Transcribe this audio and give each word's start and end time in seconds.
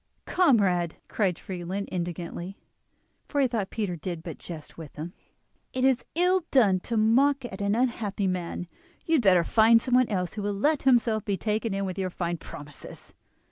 "Comrade," 0.25 0.95
cried 1.07 1.35
Friedlin 1.37 1.87
indignantly, 1.91 2.57
for 3.27 3.39
he 3.39 3.47
thought 3.47 3.69
Peter 3.69 3.95
did 3.95 4.23
but 4.23 4.39
jest 4.39 4.75
with 4.75 4.95
him, 4.95 5.13
"it 5.73 5.85
is 5.85 6.03
ill 6.15 6.41
done 6.49 6.79
to 6.79 6.97
mock 6.97 7.45
at 7.45 7.61
an 7.61 7.75
unhappy 7.75 8.25
man; 8.25 8.65
you 9.05 9.13
had 9.13 9.21
better 9.21 9.43
find 9.43 9.79
someone 9.79 10.09
else 10.09 10.33
who 10.33 10.41
will 10.41 10.53
let 10.55 10.81
himself 10.89 11.23
be 11.23 11.37
taken 11.37 11.71
in 11.75 11.85
with 11.85 11.99
your 11.99 12.09
fine 12.09 12.37
promises." 12.37 13.13